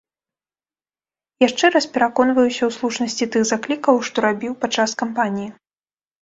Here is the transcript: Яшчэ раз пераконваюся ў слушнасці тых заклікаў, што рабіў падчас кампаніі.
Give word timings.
Яшчэ 1.43 1.65
раз 1.75 1.85
пераконваюся 1.97 2.55
ў 2.65 2.71
слушнасці 2.79 3.29
тых 3.37 3.45
заклікаў, 3.51 4.01
што 4.09 4.17
рабіў 4.29 4.57
падчас 4.65 4.97
кампаніі. 5.05 5.49